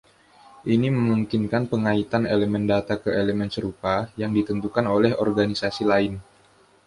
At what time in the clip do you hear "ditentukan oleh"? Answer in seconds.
4.37-5.11